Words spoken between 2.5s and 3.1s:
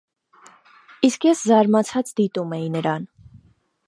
էի նրան: